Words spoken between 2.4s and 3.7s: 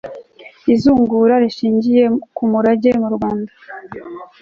murage mu rwanda